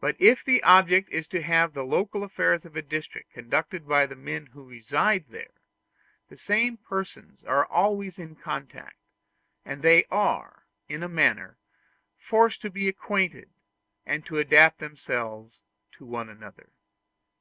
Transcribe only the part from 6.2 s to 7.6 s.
the same persons